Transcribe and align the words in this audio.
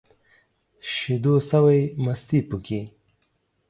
شيدو 0.91 1.33
سوى، 1.51 1.79
مستې 2.05 2.39
پوکي. 2.47 2.81